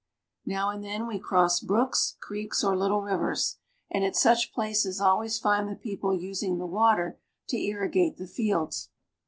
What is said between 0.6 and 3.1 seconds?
and then we cross brooks, creeks, or little